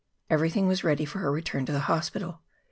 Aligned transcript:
Everything 0.31 0.65
was 0.67 0.83
ready 0.83 1.05
for 1.05 1.19
her 1.19 1.31
return 1.31 1.63
to 1.67 1.71
the 1.71 1.81
hospital. 1.81 2.41